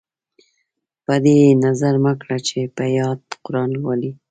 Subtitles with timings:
[1.05, 4.11] په دې یې نظر مه کړه چې په یاد قران لولي.